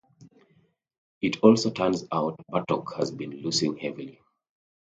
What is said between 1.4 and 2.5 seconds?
also turns out